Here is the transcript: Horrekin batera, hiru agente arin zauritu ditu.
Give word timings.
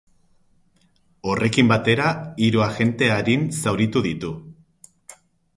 Horrekin 1.33 1.69
batera, 1.73 2.07
hiru 2.47 2.65
agente 2.71 3.13
arin 3.19 3.47
zauritu 3.65 4.07
ditu. 4.11 4.33